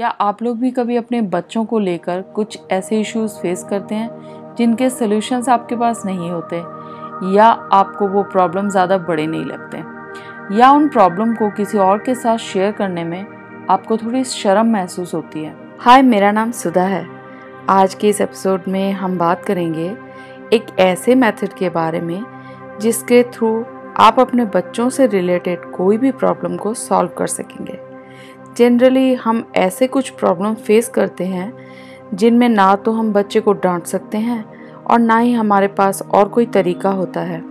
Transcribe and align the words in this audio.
क्या 0.00 0.08
आप 0.08 0.42
लोग 0.42 0.58
भी 0.58 0.70
कभी 0.70 0.96
अपने 0.96 1.20
बच्चों 1.22 1.64
को 1.64 1.78
लेकर 1.78 2.22
कुछ 2.22 2.58
ऐसे 2.70 3.00
इश्यूज़ 3.00 3.32
फेस 3.32 3.64
करते 3.64 3.94
हैं, 3.94 4.54
जिनके 4.58 4.90
सॉल्यूशंस 4.90 5.48
आपके 5.48 5.76
पास 5.76 6.02
नहीं 6.06 6.30
होते? 6.30 6.56
या 7.36 7.46
आपको 7.72 8.08
वो 8.08 8.22
प्रॉब्लम 8.22 8.68
ज़्यादा 8.68 8.98
बड़े 8.98 9.26
नहीं 9.26 9.44
लगते? 9.44 9.78
या 10.56 10.70
उन 10.70 10.88
प्रॉब्लम 10.88 11.34
को 11.34 11.50
किसी 11.50 11.78
और 11.78 11.98
के 11.98 12.14
साथ 12.14 12.36
शेयर 12.36 12.72
करने 12.72 13.04
में 13.04 13.26
आपको 13.70 13.96
थोड़ी 13.96 14.24
शर्म 14.24 14.66
महसूस 14.66 15.14
होती 15.14 15.44
है? 15.44 15.54
हाय, 15.80 16.02
मेरा 16.02 16.32
नाम 16.32 16.50
सुधा 16.50 16.84
है। 16.84 17.06
आज 17.68 17.94
के 17.94 18.08
इस 18.08 18.20
एपिसोड 18.20 18.62
में 18.68 18.92
हम 18.92 19.18
बात 19.18 19.44
करेंगे 19.44 19.96
एक 20.52 20.78
ऐसे 20.78 21.14
मेथड 21.14 21.52
के 21.52 21.68
बारे 21.68 22.00
में, 22.00 22.24
जिसके 22.80 23.22
थ्रू 23.22 23.64
आप 23.98 24.20
अपने 24.20 24.44
बच्चों 24.44 24.88
से 24.88 25.06
रिलेटेड 25.06 25.70
कोई 25.70 25.98
भी 25.98 26.10
प्रॉब्लम 26.10 26.56
को 26.56 26.74
सॉल्व 26.74 27.10
कर 27.18 27.26
सकेंगे। 27.26 27.89
जनरली 28.58 29.14
हम 29.14 29.44
ऐसे 29.56 29.86
कुछ 29.86 30.10
प्रॉब्लम 30.10 30.54
फेस 30.54 30.88
करते 30.88 31.24
हैं, 31.24 31.52
जिनमें 32.14 32.48
ना 32.48 32.74
तो 32.76 32.92
हम 32.92 33.12
बच्चे 33.12 33.40
को 33.40 33.52
डांट 33.52 33.84
सकते 33.84 34.18
हैं 34.18 34.44
और 34.84 34.98
ना 34.98 35.18
ही 35.18 35.32
हमारे 35.32 35.66
पास 35.68 36.02
और 36.02 36.28
कोई 36.28 36.46
तरीका 36.46 36.90
होता 36.90 37.20
है, 37.20 37.42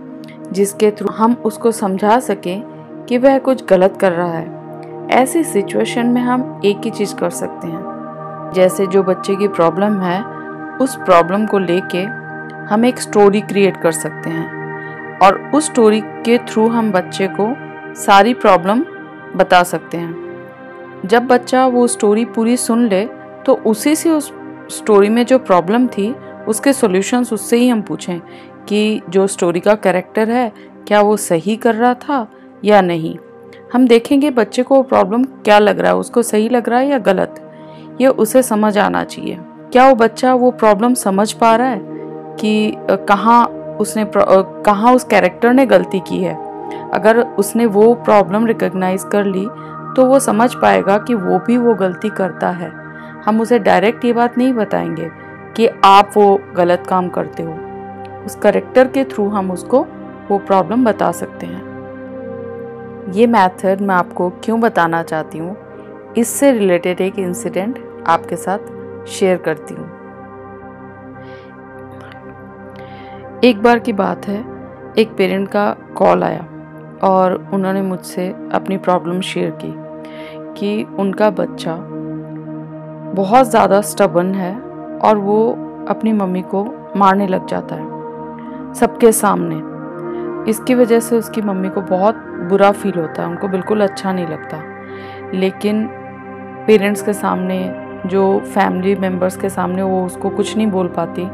जिसके 0.52 0.90
थ्रू 0.90 1.08
हम 1.08 1.34
उसको 1.44 1.72
समझा 1.72 2.18
सकें 2.20 2.62
कि 3.08 3.18
वह 3.18 3.38
कुछ 3.38 3.64
गलत 3.66 3.96
कर 4.00 4.12
रहा 4.12 4.32
है। 4.32 5.08
ऐसी 5.12 5.44
सिचुएशन 5.44 6.06
में 6.06 6.20
हम 6.22 6.60
एक 6.64 6.80
ही 6.84 6.90
चीज़ 6.90 7.14
कर 7.14 7.30
सकते 7.30 7.68
हैं। 7.68 8.52
जैसे 8.54 8.86
जो 8.86 9.02
बच्चे 9.02 9.36
की 9.36 9.48
प्रॉब्लम 9.48 10.00
है, 10.00 10.22
उस 10.76 10.96
प्रॉब्लम 10.96 11.46
को 11.46 11.58
लेके 11.58 12.02
हम 12.64 12.84
एक 12.84 13.00
स्टोरी 13.00 13.40
क्रिएट 13.40 13.76
कर 13.76 13.92
सकते 13.92 14.30
हैं 14.30 15.18
और 15.18 15.50
उस 15.54 15.66
स्टोरी 15.66 16.00
के 16.00 16.38
थ्रू 16.38 16.68
हम 16.68 16.92
बच्चे 16.92 17.28
को 17.40 17.54
सारी 17.94 18.34
प्रॉब्लम 18.34 18.84
बता 19.36 19.62
सकते 19.62 19.98
हैं। 19.98 20.29
जब 21.06 21.26
बच्चा 21.26 21.66
वो 21.66 21.86
स्टोरी 21.86 22.24
पूरी 22.24 22.56
सुन 22.56 22.86
ले 22.88 23.04
तो 23.46 23.54
उसी 23.66 23.94
से 23.96 24.10
उस 24.10 24.32
स्टोरी 24.70 25.08
में 25.08 25.24
जो 25.26 25.38
प्रॉब्लम 25.38 25.86
थी, 25.86 26.14
उसके 26.48 26.72
सॉल्यूशंस 26.72 27.32
उससे 27.32 27.56
ही 27.56 27.68
हम 27.68 27.82
पूछें 27.82 28.18
कि 28.68 29.00
जो 29.10 29.26
स्टोरी 29.26 29.60
का 29.60 29.74
कैरेक्टर 29.74 30.30
है, 30.30 30.52
क्या 30.88 31.00
वो 31.00 31.16
सही 31.16 31.56
कर 31.56 31.74
रहा 31.74 31.94
था 31.94 32.26
या 32.64 32.80
नहीं। 32.80 33.16
हम 33.72 33.86
देखेंगे 33.86 34.30
बच्चे 34.30 34.62
को 34.62 34.82
प्रॉब्लम 34.82 35.24
क्या 35.44 35.58
लग 35.58 35.80
रहा 35.80 35.92
है, 35.92 35.96
उसको 35.96 36.22
सही 36.22 36.48
लग 36.48 36.68
रहा 36.68 36.78
है 36.80 36.88
या 36.88 36.98
गलत। 36.98 37.40
ये 38.00 38.08
उसे 38.08 38.42
समझ 38.42 38.76
आना 38.78 39.04
चाहिए। 39.04 39.38
क्या 39.72 39.88
वो 39.88 39.94
बच्चा 39.94 40.34
वो 40.34 40.50
प्रॉब्लम 40.50 40.94
समझ 40.94 41.32
पा 41.32 41.54
रहा 41.56 41.68
है 41.68 41.80
कि 42.36 42.74
कहाँ 43.08 43.44
उसने 43.80 44.04
कहाँ 44.16 44.94
उस 44.94 45.04
कैरेक्टर 45.04 45.52
ने 45.52 45.66
गलती 45.66 46.00
की 46.00 46.18
है? 46.18 46.34
अगर 46.90 47.20
उसने 47.20 47.66
वो 47.66 47.92
प्रॉब्लम 47.94 48.46
रिकग्नाइज 48.46 49.04
कर 49.12 49.24
ली 49.24 49.46
तो 49.96 50.04
वो 50.04 50.18
समझ 50.20 50.54
पाएगा 50.54 50.98
कि 50.98 51.14
वो 51.14 51.38
भी 51.38 51.56
वो 51.56 51.74
गलती 51.74 52.08
करता 52.08 52.50
है। 52.50 52.70
हम 53.24 53.40
उसे 53.40 53.58
डायरेक्ट 53.58 54.04
ये 54.04 54.12
बात 54.12 54.38
नहीं 54.38 54.52
बताएँगे 54.52 55.10
कि 55.56 55.66
आप 55.84 56.10
वो 56.16 56.40
गलत 56.56 56.86
काम 56.88 57.08
करते 57.08 57.42
हो। 57.42 57.52
उस 58.24 58.34
करेक्टर 58.34 58.88
के 58.88 59.04
थ्रू 59.04 59.28
हम 59.28 59.50
उसको 59.50 59.82
वो 60.30 60.38
प्रॉब्लम 60.38 60.84
बता 60.84 61.10
सकते 61.12 61.46
हैं। 61.46 61.68
ये 63.12 63.26
मेथड 63.26 63.80
मैं 63.80 63.94
आपको 63.94 64.28
क्यों 64.44 64.60
बताना 64.60 65.02
चाहती 65.02 65.38
हूँ, 65.38 65.56
इससे 66.18 66.52
रिलेटेड 66.52 67.00
एक 67.00 67.18
इंसिडेंट 67.18 67.78
आपके 68.08 68.36
साथ 68.36 69.06
शेयर 69.08 69.36
करती 69.36 69.74
हूँ। 69.74 69.88
एक 73.44 73.62
बार 73.62 73.78
की 73.78 73.92
बात 73.92 74.26
है, 74.28 74.38
एक 74.98 75.14
पेरेंट 75.16 75.48
का 75.48 75.70
कॉल 75.96 76.22
आया। 76.24 76.46
और 77.04 77.50
उन्होंने 77.54 77.82
मुझसे 77.82 78.28
अपनी 78.52 78.76
प्रॉब्लम 78.76 79.20
शेयर 79.20 79.50
की 79.50 79.74
कि 80.60 80.86
उनका 80.98 81.30
बच्चा 81.30 81.76
बहुत 83.14 83.46
ज़्यादा 83.46 83.80
स्टबन 83.80 84.34
है 84.34 84.60
और 84.98 85.18
वो 85.18 85.50
अपनी 85.88 86.12
मम्मी 86.12 86.42
को 86.42 86.64
मारने 86.96 87.26
लग 87.26 87.46
जाता 87.46 87.74
है 87.74 88.74
सबके 88.74 89.12
सामने। 89.12 89.56
इसकी 90.50 90.74
वजह 90.74 91.00
से 91.00 91.18
उसकी 91.18 91.42
मम्मी 91.42 91.68
को 91.68 91.80
बहुत 91.80 92.14
बुरा 92.50 92.70
फील 92.72 92.92
होता 92.92 93.22
है, 93.22 93.28
उनको 93.28 93.48
बिल्कुल 93.48 93.80
अच्छा 93.80 94.12
नहीं 94.12 94.26
लगता। 94.26 94.62
लेकिन 95.34 95.86
पेरेंट्स 96.66 97.02
के 97.02 97.12
सामने, 97.12 97.74
जो 98.06 98.40
फैमिली 98.40 98.94
मेंबर्स 98.94 99.36
के 99.36 99.48
सामने 99.48 99.82
वो 99.82 100.04
उसको 100.06 100.30
कुछ 100.30 100.56
नहीं 100.56 100.66
बोल 100.66 100.88
पाती, 100.88 101.26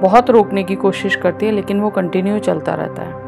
बहुत 0.00 0.30
रोकने 0.30 0.64
की 0.64 0.74
कोशिश 0.74 1.16
करती 1.16 1.46
है, 1.46 1.52
लेकिन 1.52 1.80
वो 1.80 1.90
कंटिन्यू 1.90 2.38
चलता 2.38 2.74
रहता 2.74 3.02
है। 3.02 3.25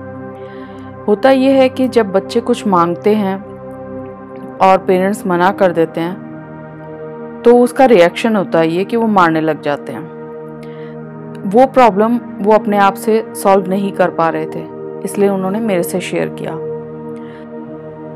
होता 1.08 1.30
ये 1.30 1.52
है 1.52 1.68
कि 1.68 1.86
जब 1.88 2.10
बच्चे 2.12 2.40
कुछ 2.40 2.66
मांगते 2.66 3.14
हैं 3.14 3.36
और 4.58 4.78
पेरेंट्स 4.78 5.26
मना 5.26 5.50
कर 5.52 5.72
देते 5.72 6.00
हैं 6.00 7.42
तो 7.44 7.56
उसका 7.58 7.84
रिएक्शन 7.86 8.36
होता 8.36 8.58
है 8.58 8.68
ये 8.68 8.84
कि 8.84 8.96
वो 8.96 9.06
मारने 9.08 9.40
लग 9.40 9.62
जाते 9.62 9.92
हैं। 9.92 10.00
वो 11.46 11.66
प्रॉब्लम 11.68 12.18
वो 12.40 12.52
अपने 12.52 12.78
आप 12.78 12.94
से 12.96 13.22
सॉल्व 13.34 13.70
नहीं 13.70 13.92
कर 13.92 14.10
पा 14.10 14.28
रहे 14.28 14.46
थे, 14.46 14.64
इसलिए 15.04 15.28
उन्होंने 15.28 15.60
मेरे 15.60 15.82
से 15.82 16.00
शेयर 16.00 16.28
किया। 16.38 16.52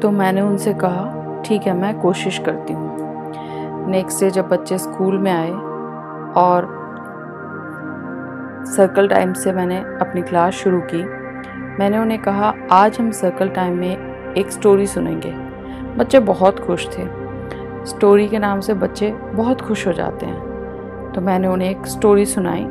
तो 0.01 0.11
मैंने 0.11 0.41
उनसे 0.41 0.75
कहा, 0.75 1.43
ठीक 1.47 1.63
है, 1.63 1.75
मैं 1.75 1.99
कोशिश 2.01 2.39
करती 2.39 2.73
हूँ। 2.73 3.89
नेक्स्ट 3.91 4.21
डे 4.21 4.31
जब 4.31 4.49
बच्चे 4.49 4.79
स्कूल 4.79 5.19
में 5.19 5.33
आए 5.33 5.51
और 6.43 6.67
सर्कल 8.69 9.09
टाइम 9.09 9.33
से 9.35 9.53
मैंने 9.53 9.79
अपनी 9.79 10.23
क्लास 10.23 10.55
शुरू 10.55 10.81
की 10.85 11.03
मैंने 11.81 11.99
उन्हें 11.99 12.23
कहा, 12.23 12.55
आज 12.73 12.99
हम 13.01 13.11
सर्कल 13.11 13.49
टाइम 13.49 13.77
में 13.77 13.97
एक 14.35 14.51
स्टोरी 14.51 14.87
सुनेंगे। 14.87 15.31
बच्चे 15.99 16.19
बहुत 16.19 16.61
खुश 16.61 16.99
थे। 16.99 17.03
स्टोरी 17.87 18.29
के 18.29 18.39
नाम 18.39 18.61
से 18.61 18.75
बच्चे 18.75 19.13
बहुत 19.13 19.61
खुश 19.61 19.87
हो 19.87 19.93
जाते 19.93 20.27
हैं। 20.27 20.41
तो 21.13 21.21
मैंने 21.21 21.49
उन्हें 21.49 21.71
एक 21.71 21.87
स्टोरी 21.87 22.25
सुनाई, 22.25 22.67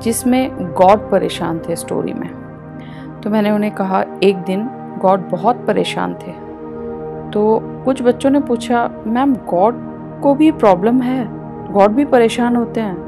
जिसमें 0.00 0.56
गॉड 0.72 1.10
परेशान 1.10 1.60
थे 1.68 1.76
स्टोरी 1.76 2.12
में। 2.12 2.28
तो 3.24 3.30
मैंने 3.30 3.50
उन्हें 3.50 3.74
कहा, 3.74 4.04
एक 4.22 4.36
दिन 4.36 4.70
गॉड 4.98 5.20
बहुत 5.20 5.56
परेशान 5.66 6.14
थे। 6.14 6.32
तो 7.30 7.60
कुछ 7.84 8.02
बच्चों 8.02 8.30
ने 8.30 8.40
पूछा, 8.40 8.90
मैम 9.06 9.34
गॉड 9.34 9.74
को 10.22 10.34
भी 10.34 10.52
प्रॉब्लम 10.52 11.00
है? 11.00 11.28
गॉड 11.72 11.90
भी 11.90 12.04
परेशान 12.04 12.56
होते 12.56 12.80
हैं? 12.80 13.06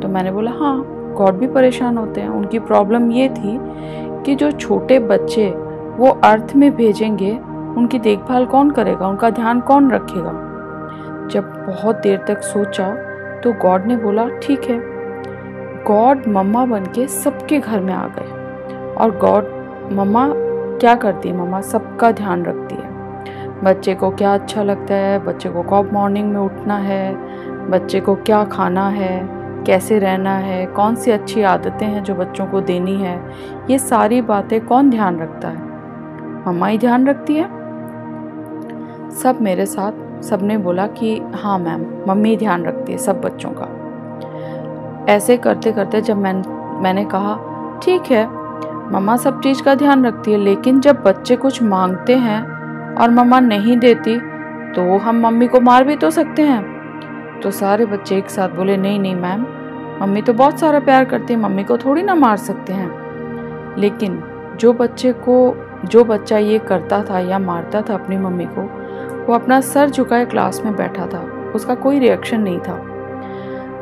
तो 0.00 0.08
मैंने 0.08 0.32
बोला 0.32 0.50
हाँ। 0.50 0.99
गॉड 1.16 1.34
भी 1.34 1.46
परेशान 1.46 1.96
होते 1.96 2.20
हैं। 2.20 2.28
उनकी 2.28 2.58
प्रॉब्लम 2.58 3.10
ये 3.12 3.28
थी 3.28 3.58
कि 4.24 4.34
जो 4.34 4.50
छोटे 4.50 4.98
बच्चे 4.98 5.50
वो 5.96 6.10
अर्थ 6.24 6.52
में 6.56 6.76
भेजेंगे, 6.76 7.38
उनकी 7.76 7.98
देखभाल 7.98 8.46
कौन 8.46 8.70
करेगा? 8.70 9.08
उनका 9.08 9.30
ध्यान 9.30 9.60
कौन 9.60 9.90
रखेगा? 9.90 10.46
जब 11.30 11.66
बहुत 11.68 11.96
देर 11.96 12.24
तक 12.28 12.40
सोचा 12.40 12.94
तो 13.40 13.52
गॉड 13.52 13.86
ने 13.86 13.96
बोला, 13.96 14.28
ठीक 14.28 14.64
है। 14.64 14.80
गॉड 15.84 16.22
मम्मा 16.28 16.66
बन 16.66 16.84
के 16.84 17.06
सबके 17.06 17.58
घर 17.58 17.80
में 17.80 17.94
आ 17.94 18.06
गए। 18.06 18.94
और 18.94 19.18
गॉड 19.18 19.44
मम्मा 19.92 20.32
क्या 20.80 20.94
करती 20.94 21.28
है? 21.28 21.36
मम्मा 21.36 21.60
सबका 21.60 22.12
ध्यान 22.12 22.44
रखती 22.44 22.74
है। 22.74 22.90
बच्चे 23.64 23.94
को 23.94 24.10
क्या 24.10 24.34
अच्छा 24.34 24.62
लगता 24.62 24.94
है? 24.94 25.18
बच्चे 25.18 25.48
को 25.48 25.62
कब 25.62 25.90
मॉर्निंग 25.92 26.32
में 26.32 26.40
उठना 26.40 26.76
है? 26.76 27.16
बच्चे 27.70 28.00
को 28.00 28.14
क्या 28.14 28.44
खाना 28.44 28.88
है? 28.88 29.39
कैसे 29.66 29.98
रहना 29.98 30.34
है, 30.34 30.64
कौन 30.66 30.94
सी 30.94 31.10
अच्छी 31.10 31.42
आदतें 31.42 31.86
हैं 31.86 32.02
जो 32.04 32.14
बच्चों 32.14 32.46
को 32.46 32.60
देनी 32.60 32.96
है, 32.96 33.18
ये 33.70 33.78
सारी 33.78 34.20
बातें 34.22 34.60
कौन 34.60 34.90
ध्यान 34.90 35.20
रखता 35.20 35.48
है? 35.48 35.68
मम्मा 36.46 36.66
ही 36.66 36.78
ध्यान 36.78 37.06
रखती 37.08 37.36
है। 37.36 37.48
सब 39.12 39.38
मेरे 39.40 39.66
साथ 39.66 40.22
सबने 40.22 40.56
बोला 40.58 40.86
कि 40.86 41.20
हाँ 41.34 41.58
मैम, 41.58 41.84
मम्मी 42.08 42.36
ध्यान 42.36 42.64
रखती 42.64 42.92
है 42.92 42.98
सब 42.98 43.20
बच्चों 43.20 43.50
का। 43.52 45.12
ऐसे 45.12 45.36
करते 45.36 45.72
करते 45.72 46.00
जब 46.00 46.16
मैं, 46.16 46.32
मैंने 46.82 47.04
कहा, 47.04 47.34
ठीक 47.82 48.10
है, 48.10 48.26
मम्मा 48.92 49.16
सब 49.16 49.40
चीज़ 49.40 49.62
का 49.62 49.74
ध्यान 49.74 50.06
रखती 50.06 50.32
है, 50.32 50.38
लेकिन 50.38 50.80
जब 50.80 51.02
बच्चे 51.02 51.36
कुछ 51.36 51.62
मांगते 51.62 52.16
हैं 52.16 52.42
और 52.94 53.10
मम्मा 53.10 53.40
नहीं 53.40 53.76
देती 53.78 54.18
तो 54.74 54.98
हम 54.98 55.20
मम्मी 55.20 55.46
को 55.48 55.60
मार 55.60 55.84
भी 55.84 55.96
तो 55.96 56.10
सकते 56.10 56.42
हैं। 56.42 57.40
तो 57.40 57.50
सारे 57.50 57.86
बच्चे 57.86 58.16
एक 58.16 58.30
साथ 58.30 58.48
बोले, 58.48 58.76
नहीं 58.76 58.98
नहीं 59.00 59.14
मैम 59.14 59.44
मम्मी 60.00 60.22
तो 60.22 60.32
बहुत 60.32 60.58
सारा 60.58 60.80
प्यार 60.80 61.04
करती 61.04 61.34
है, 61.34 61.40
मम्मी 61.40 61.64
को 61.64 61.78
थोड़ी 61.78 62.02
ना 62.02 62.14
मार 62.14 62.36
सकते 62.36 62.72
हैं। 62.72 63.00
लेकिन 63.78 64.22
जो 64.60 64.72
बच्चे 64.72 65.12
को, 65.12 65.66
जो 65.84 66.04
बच्चा 66.04 66.38
ये 66.38 66.58
करता 66.58 67.02
था 67.02 67.18
या 67.18 67.38
मारता 67.38 67.82
था 67.82 67.94
अपनी 67.94 68.16
मम्मी 68.16 68.44
को, 68.44 68.62
वो 69.26 69.34
अपना 69.34 69.60
सर 69.60 69.90
झुकाए 69.90 70.24
क्लास 70.24 70.62
में 70.64 70.76
बैठा 70.76 71.06
था, 71.06 71.52
उसका 71.54 71.74
कोई 71.74 71.98
रिएक्शन 71.98 72.40
नहीं 72.40 72.58
था। 72.58 72.86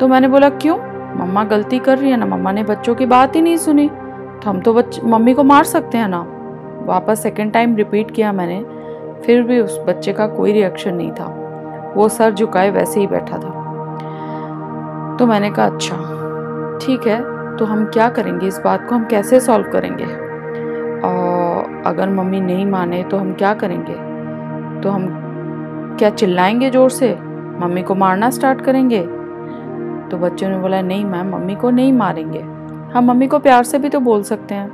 तो 0.01 0.09
मैंने 0.09 0.29
बोला, 0.29 0.49
क्यों? 0.49 0.79
मम्मा 1.17 1.45
गलती 1.45 1.79
कर 1.79 1.99
रही 1.99 2.11
है 2.11 2.17
ना, 2.17 2.27
मम्मा 2.27 2.53
ने 2.53 2.63
बच्चों 2.63 2.95
की 2.95 3.07
बात 3.07 3.37
ही 3.37 3.41
नहीं 3.41 3.57
सुनी। 3.57 3.89
तो 3.89 4.51
हम 4.51 4.61
तो 4.61 4.75
बच्चे, 4.75 5.03
मम्मी 5.05 5.35
को 5.35 5.43
मार 5.43 5.65
सकते 5.65 5.99
हैं 5.99 6.09
ना। 6.09 6.27
वापस 6.85 7.23
सेकेंड 7.23 7.53
टाइम 7.53 7.77
रिपीट 7.77 8.11
किया 8.11 8.33
मैंने, 8.33 8.67
फिर 9.23 9.43
भी 9.43 9.61
उस 9.61 9.81
बच्चे 9.89 10.13
का 10.13 10.27
कोई 10.27 10.53
रिएक्शन 10.53 10.95
नहीं 10.95 11.13
था। 11.13 11.45
वो 11.97 12.09
सर 12.09 12.35
झुकाए 12.35 12.71
वैसे 12.71 13.01
ही 13.01 13.07
बैठा 13.07 13.39
था। 13.39 13.58
तो 15.19 15.27
मैंने 15.27 15.51
कहा 15.51 15.67
अच्छा 15.67 15.97
ठीक 16.83 17.07
है 17.07 17.21
तो 17.57 17.65
हम 17.65 17.85
क्या 17.85 18.09
करेंगे? 18.09 18.47
इस 18.47 18.59
बात 18.59 18.89
को 18.89 18.95
हम 18.95 19.05
कैसे 19.05 19.41
सॉल्व 19.41 19.71
करेंगे? 19.71 20.05
और 21.05 21.83
अगर 21.87 22.09
मम्मी 22.09 22.41
नहीं 22.41 22.67
माने 22.67 23.03
तो 23.05 23.19
हम 23.19 23.33
क्या 23.33 23.55
करेंगे? 23.55 23.95
तो 24.83 24.91
हम 24.91 25.07
क्या 25.99 26.11
चिल्लाएँगे 26.11 26.71
ज़ोर 26.71 26.91
से? 26.91 27.15
मम्मी 27.61 27.83
को 27.83 27.95
मारना 27.95 28.31
स्टार्ट 28.31 28.61
करेंगे? 28.61 29.01
तो 30.11 30.19
बच्चों 30.19 30.49
ने 30.49 30.59
बोला, 30.59 30.83
नहीं 30.83 31.05
मैम, 31.05 31.37
मम्मी 31.37 31.55
को 31.55 31.71
नहीं 31.71 31.93
मारेंगे। 31.93 32.41
हम 32.95 33.05
मम्मी 33.05 33.27
को 33.27 33.39
प्यार 33.39 33.65
से 33.65 33.79
भी 33.79 33.89
तो 33.89 34.01
बोल 34.01 34.23
सकते 34.23 34.55
हैं। 34.55 34.69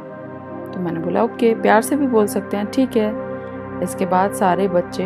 तो 0.75 0.81
मैंने 0.81 1.00
बोला, 1.00 1.23
ओके, 1.23 1.55
प्यार 1.55 1.82
से 1.82 1.97
भी 1.97 2.06
बोल 2.06 2.26
सकते 2.26 2.56
हैं, 2.56 2.67
ठीक 2.67 2.97
है। 2.97 3.12
इसके 3.82 4.06
बाद 4.06 4.32
सारे 4.32 4.69
बच्चे 4.69 5.05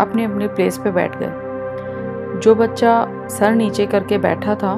अपने 0.00 0.24
अपने 0.24 0.48
प्लेस 0.48 0.78
पे 0.78 0.90
बैठ 0.90 1.16
गए। 1.18 1.49
जो 2.34 2.54
बच्चा 2.54 3.06
सर 3.28 3.50
नीचे 3.50 3.86
करके 3.86 4.18
बैठा 4.18 4.54
था, 4.54 4.74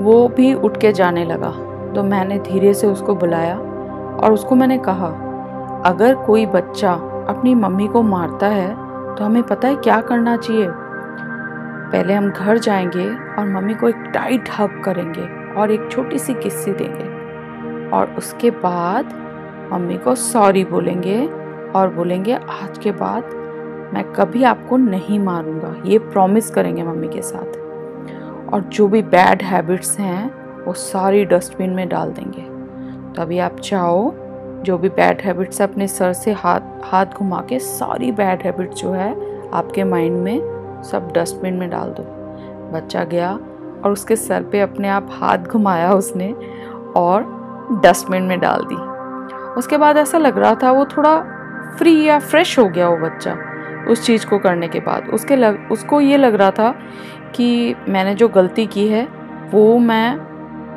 वो 0.00 0.28
भी 0.28 0.52
उठ 0.54 0.76
के 0.76 0.92
जाने 0.92 1.24
लगा। 1.24 1.50
तो 1.94 2.02
मैंने 2.02 2.38
धीरे 2.38 2.74
से 2.74 2.86
उसको 2.86 3.14
बुलाया 3.14 3.56
और 3.56 4.32
उसको 4.32 4.54
मैंने 4.54 4.78
कहा, 4.78 5.06
अगर 5.86 6.14
कोई 6.16 6.46
बच्चा 6.46 6.92
अपनी 7.28 7.54
मम्मी 7.54 7.86
को 7.88 8.02
मारता 8.02 8.46
है 8.46 8.68
तो 9.16 9.24
हमें 9.24 9.42
पता 9.42 9.68
है 9.68 9.76
क्या 9.76 10.00
करना 10.00 10.36
चाहिए? 10.36 10.66
पहले 11.92 12.14
हम 12.14 12.30
घर 12.30 12.58
जाएँगे 12.58 13.08
और 13.08 13.48
मम्मी 13.48 13.74
को 13.74 13.88
एक 13.88 14.10
टाइट 14.14 14.48
हक 14.58 14.80
करेंगे 14.84 15.54
और 15.54 15.70
एक 15.70 15.90
छोटी 15.90 16.18
सी 16.18 16.34
किस्सी 16.34 16.72
देंगे। 16.72 17.88
और 17.90 18.14
उसके 18.18 18.50
बाद 18.50 19.12
मम्मी 19.72 19.96
को 19.96 20.14
सॉरी 20.14 20.64
बोलेंगे 20.64 21.26
और 21.76 21.92
बोलेंगे, 21.94 22.34
आज 22.34 22.78
के 22.78 22.92
बाद 22.92 23.39
मैं 23.94 24.12
कभी 24.12 24.44
आपको 24.44 24.76
नहीं 24.76 25.18
मारूँगा। 25.18 25.82
ये 25.86 25.98
प्रॉमिस 25.98 26.50
करेंगे 26.50 26.82
मम्मी 26.82 27.08
के 27.08 27.22
साथ। 27.22 27.58
और 28.54 28.60
जो 28.60 28.88
भी 28.88 29.02
बैड 29.02 29.42
हैबिट्स 29.42 29.98
हैं, 29.98 30.40
वो 30.64 30.72
सारी 30.72 31.24
डस्टबिन 31.24 31.70
में 31.70 31.88
डाल 31.88 32.10
देंगे। 32.10 32.42
तो 33.14 33.22
अभी 33.22 33.38
आप 33.38 33.60
चाहो, 33.60 34.14
जो 34.62 34.78
भी 34.78 34.88
बैड 34.88 35.20
हैबिट्स 35.20 35.60
है, 35.60 35.66
अपने 35.66 35.88
सर 35.88 36.12
से 36.12 36.32
हाथ 36.32 36.60
हाथ 36.84 37.06
घुमा 37.06 37.44
के 37.48 37.58
सारी 37.58 38.12
बैड 38.12 38.42
हैबिट्स 38.42 38.82
जो 38.82 38.92
है, 38.92 39.40
आपके 39.50 39.84
माइंड 39.84 40.16
में 40.16 40.60
सब 40.82 41.12
डस्टबिन 41.12 41.54
में 41.54 41.70
डाल 41.70 41.88
दो। 41.88 42.02
बच्चा 42.72 43.04
गया 43.04 43.38
और 43.84 43.90
उसके 43.92 44.16
सर 44.16 44.42
पे 44.42 44.60
अपने 44.60 44.88
आप 44.88 45.08
हाथ 45.12 45.38
घुमाया 45.38 45.92
उसने 45.92 46.34
और 46.96 47.40
डस्टबिन 47.84 48.22
में 48.22 48.40
डाल 48.40 48.60
दी। 48.72 48.76
उसके 49.58 49.76
बाद 49.76 49.96
ऐसा 49.96 50.18
लग 50.18 50.38
रहा 50.38 50.54
था 50.54 50.70
वो 50.70 50.84
थोड़ा 50.84 51.24
फ्री 51.78 52.04
या 52.04 52.18
फ्रेश 52.18 52.58
हो 52.58 52.68
गया 52.68 52.88
वो 52.88 52.96
बच्चा। 52.96 53.49
उस 53.88 54.04
चीज़ 54.06 54.26
को 54.26 54.38
करने 54.38 54.68
के 54.68 54.80
बाद। 54.80 55.08
उसके 55.08 55.36
लग, 55.36 55.68
उसको 55.72 56.00
ये 56.00 56.16
लग 56.16 56.34
रहा 56.34 56.50
था 56.50 56.74
कि 57.34 57.74
मैंने 57.88 58.14
जो 58.14 58.28
गलती 58.28 58.66
की 58.66 58.88
है, 58.88 59.08
वो 59.50 59.78
मैं 59.78 60.14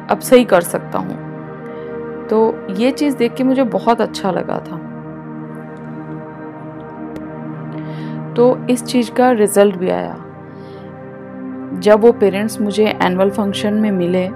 अब 0.08 0.20
सही 0.20 0.44
कर 0.44 0.62
सकता 0.62 1.00
हूँ। 1.00 1.32
तो 2.28 2.68
ये 2.70 2.92
चीज़ 2.92 3.18
देख 3.18 3.34
के 3.34 3.44
मुझे 3.44 3.64
बहुत 3.64 4.02
अच्छा 4.02 4.32
लगा 4.32 4.58
था। 4.60 4.78
तो 8.34 8.66
इस 8.70 8.84
चीज़ 8.84 9.12
का 9.12 9.32
रिज़ल्ट 9.32 9.76
भी 9.76 9.90
आया। 9.90 10.16
जब 11.74 12.02
वो 12.02 12.12
पेरेंट्स 12.12 12.62
मुझे 12.62 12.86
एनुअल 13.04 13.30
फ़ंक्शन 13.30 13.74
में 13.74 13.92
मिले 13.92 14.28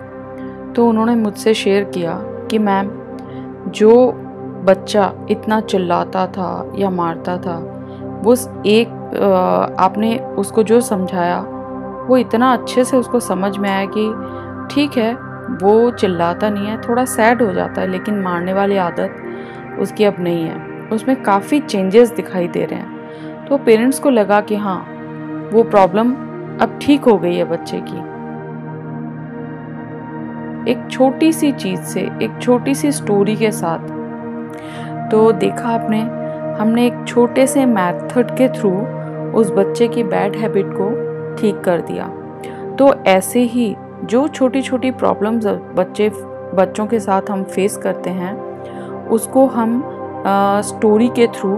तो 0.75 0.87
उन्होंने 0.87 1.15
मुझसे 1.15 1.53
शेयर 1.53 1.83
किया 1.83 2.19
कि 2.51 2.59
मैम, 2.59 2.89
जो 3.67 4.11
बच्चा 4.65 5.13
इतना 5.29 5.59
चिल्लाता 5.61 6.27
था 6.27 6.73
या 6.77 6.89
मारता 6.89 7.37
था 7.37 7.76
वो 8.23 8.35
एक 8.65 8.87
आपने 9.79 10.17
उसको 10.37 10.63
जो 10.63 10.79
समझाया, 10.81 11.39
वो 12.09 12.17
इतना 12.17 12.51
अच्छे 12.53 12.83
से 12.83 12.97
उसको 12.97 13.19
समझ 13.19 13.57
में 13.57 13.69
आया 13.69 13.85
कि 13.97 14.09
ठीक 14.71 14.97
है, 14.97 15.13
वो 15.61 15.91
चिल्लाता 15.91 16.49
नहीं 16.49 16.67
है, 16.67 16.81
थोड़ा 16.81 17.05
सैड 17.05 17.41
हो 17.41 17.51
जाता 17.53 17.81
है, 17.81 17.87
लेकिन 17.87 18.19
मारने 18.21 18.53
वाली 18.53 18.77
आदत 18.77 19.79
उसकी 19.81 20.03
अब 20.03 20.15
नहीं 20.19 20.43
है। 20.43 20.89
उसमें 20.91 21.21
काफ़ी 21.23 21.59
चेंजेस 21.59 22.11
दिखाई 22.11 22.47
दे 22.47 22.65
रहे 22.65 22.79
हैं। 22.79 23.45
तो 23.45 23.57
पेरेंट्स 23.57 23.99
को 23.99 24.09
लगा 24.09 24.41
कि 24.41 24.55
हाँ 24.55 24.79
वो 25.53 25.63
प्रॉब्लम 25.63 26.11
अब 26.61 26.79
ठीक 26.81 27.03
हो 27.03 27.17
गई 27.17 27.35
है 27.35 27.43
बच्चे 27.43 27.81
की। 27.83 27.97
एक 30.71 30.87
छोटी 30.91 31.31
सी 31.33 31.51
चीज़ 31.51 31.81
से, 31.81 32.01
एक 32.21 32.39
छोटी 32.41 32.73
सी 32.75 32.91
स्टोरी 32.91 33.35
के 33.35 33.51
साथ 33.51 33.95
तो 35.11 35.31
देखा 35.33 35.69
आपने 35.69 36.01
हमने 36.59 36.85
एक 36.87 37.03
छोटे 37.07 37.47
से 37.47 37.65
मैथड 37.65 38.35
के 38.37 38.47
थ्रू 38.49 38.71
उस 39.39 39.51
बच्चे 39.51 39.87
की 39.87 40.03
बैड 40.03 40.35
हैबिट 40.35 40.65
को 40.71 40.89
ठीक 41.35 41.59
कर 41.61 41.81
दिया। 41.81 42.07
तो 42.75 42.93
ऐसे 43.07 43.39
ही 43.39 43.75
जो 44.03 44.27
छोटी 44.27 44.61
छोटी 44.61 44.91
प्रॉब्लम्स 44.91 45.45
बच्चे 45.75 46.09
बच्चों 46.55 46.85
के 46.87 46.99
साथ 46.99 47.29
हम 47.31 47.43
फेस 47.43 47.77
करते 47.77 48.09
हैं 48.09 48.35
उसको 49.07 49.45
हम 49.47 49.83
आ, 50.27 50.61
स्टोरी 50.61 51.07
के 51.09 51.27
थ्रू 51.27 51.55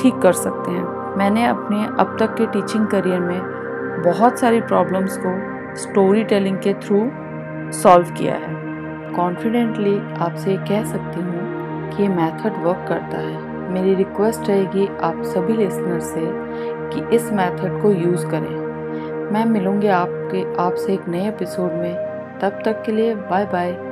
ठीक 0.00 0.20
कर 0.22 0.32
सकते 0.32 0.70
हैं। 0.70 1.16
मैंने 1.18 1.44
अपने 1.46 1.84
अब 2.00 2.16
तक 2.20 2.34
के 2.34 2.46
टीचिंग 2.46 2.86
करियर 2.86 3.20
में 3.20 4.02
बहुत 4.04 4.38
सारी 4.38 4.60
प्रॉब्लम्स 4.60 5.16
को 5.16 5.34
स्टोरी 5.76 6.24
टेलिंग 6.24 6.58
के 6.58 6.74
थ्रू 6.74 7.00
सॉल्व 7.72 8.10
किया 8.10 8.34
है। 8.34 9.14
कॉन्फिडेंटली 9.14 9.98
आपसे 10.20 10.56
कह 10.68 10.84
सकती 10.84 11.20
हूँ 11.20 11.90
कि 11.90 12.02
ये 12.02 12.08
मेथड 12.08 12.62
वर्क 12.64 12.84
करता 12.88 13.18
है। 13.18 13.51
मेरी 13.72 13.94
रिक्वेस्ट 13.94 14.48
रहेगी 14.48 14.86
आप 14.86 15.22
सभी 15.22 15.52
लिसनर 15.52 16.00
से 16.00 16.20
कि 16.92 17.16
इस 17.16 17.32
मेथड 17.32 17.82
को 17.82 17.90
यूज़ 17.90 18.26
करें। 18.26 18.62
मैं 19.30 19.44
मिलूँगी 19.44 19.86
आपके, 19.86 20.62
आपसे 20.62 20.94
एक 20.94 21.08
नए 21.08 21.28
एपिसोड 21.28 21.72
में। 21.72 21.94
तब 22.40 22.62
तक 22.64 22.82
के 22.82 22.92
लिए 22.92 23.14
बाय 23.14 23.44
बाय 23.44 23.91